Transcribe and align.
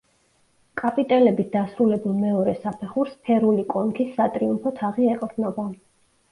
კაპიტელებით 0.81 1.51
დასრულებულ 1.57 2.17
მეორე 2.23 2.57
საფეხურს 2.65 3.13
სფერული 3.19 3.69
კონქის 3.77 4.13
სატრიუმფო 4.19 4.77
თაღი 4.83 5.15
ეყრდნობა. 5.15 5.71